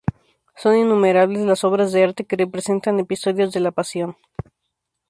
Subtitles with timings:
[0.55, 4.17] Son innumerables las obras de arte que representan episodios de la Pasión.